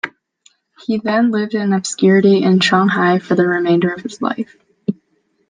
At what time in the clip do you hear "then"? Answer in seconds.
0.97-1.29